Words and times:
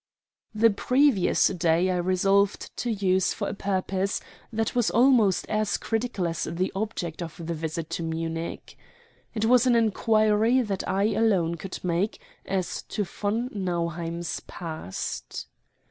The 0.55 0.71
previous 0.71 1.45
day 1.49 1.91
I 1.91 1.97
resolved 1.97 2.75
to 2.77 2.89
use 2.89 3.33
for 3.35 3.47
a 3.47 3.53
purpose 3.53 4.19
that 4.51 4.73
was 4.73 4.89
almost 4.89 5.47
as 5.47 5.77
critical 5.77 6.27
as 6.27 6.45
the 6.45 6.71
object 6.75 7.21
of 7.21 7.35
the 7.37 7.53
visit 7.53 7.91
to 7.91 8.01
Munich. 8.03 8.75
It 9.35 9.45
was 9.45 9.67
an 9.67 9.75
inquiry 9.75 10.63
that 10.63 10.83
I 10.89 11.13
alone 11.13 11.53
could 11.53 11.83
make 11.83 12.19
as 12.47 12.81
to 12.81 13.03
von 13.03 13.49
Nauheim's 13.53 14.39
past. 14.47 15.45